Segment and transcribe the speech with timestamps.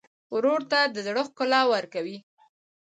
[0.35, 2.17] ورور ته د زړه ښکلا ورکوې.